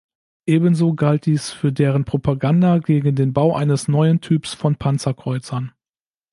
Ebenso 0.47 0.95
galt 0.95 1.27
dies 1.27 1.51
für 1.51 1.71
deren 1.71 2.05
Propaganda 2.05 2.79
gegen 2.79 3.13
den 3.15 3.33
Bau 3.33 3.55
eines 3.55 3.87
neuen 3.87 4.19
Typs 4.19 4.55
von 4.55 4.75
Panzerkreuzern. 4.75 5.73